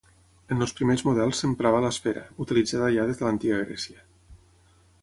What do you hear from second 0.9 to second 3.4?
models s'emprava l'esfera, utilitzada ja des de